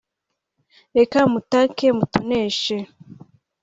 reka 0.97 1.19
mutake 1.31 1.85
mutoneshe 1.97 2.77